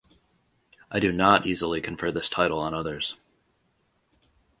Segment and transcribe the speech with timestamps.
[0.89, 3.17] I do not easily confer this title on others.